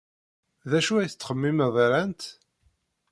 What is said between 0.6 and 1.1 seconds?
D acu ay